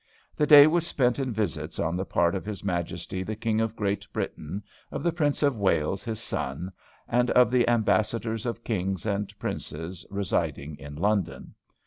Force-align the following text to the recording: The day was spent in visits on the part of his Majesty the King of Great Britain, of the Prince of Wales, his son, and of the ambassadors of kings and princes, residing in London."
The 0.35 0.47
day 0.47 0.65
was 0.65 0.87
spent 0.87 1.19
in 1.19 1.31
visits 1.31 1.77
on 1.77 1.95
the 1.95 2.05
part 2.07 2.33
of 2.33 2.43
his 2.43 2.63
Majesty 2.63 3.21
the 3.21 3.35
King 3.35 3.61
of 3.61 3.75
Great 3.75 4.11
Britain, 4.11 4.63
of 4.91 5.03
the 5.03 5.11
Prince 5.11 5.43
of 5.43 5.59
Wales, 5.59 6.03
his 6.03 6.19
son, 6.19 6.71
and 7.07 7.29
of 7.29 7.51
the 7.51 7.67
ambassadors 7.69 8.47
of 8.47 8.63
kings 8.63 9.05
and 9.05 9.31
princes, 9.37 10.03
residing 10.09 10.77
in 10.79 10.95
London." 10.95 11.53